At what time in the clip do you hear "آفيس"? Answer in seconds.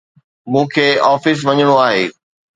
1.13-1.39